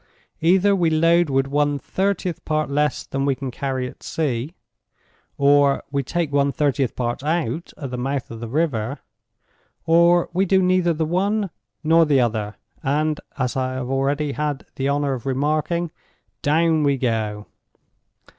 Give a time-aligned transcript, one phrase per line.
[0.39, 4.55] Either we load with one thirtieth part less than we can carry at sea;
[5.37, 8.97] or we take one thirtieth part out at the mouth of the river;
[9.85, 11.51] or we do neither the one
[11.83, 17.45] nor the other, and, as I have already had the honor of remarking—down we go!